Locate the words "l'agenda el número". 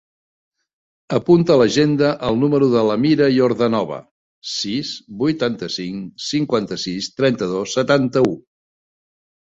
1.61-2.69